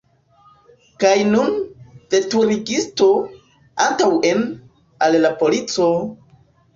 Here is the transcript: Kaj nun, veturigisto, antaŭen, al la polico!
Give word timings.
Kaj 1.01 1.09
nun, 1.33 1.51
veturigisto, 2.13 3.09
antaŭen, 3.85 4.41
al 5.09 5.19
la 5.27 5.31
polico! 5.43 5.91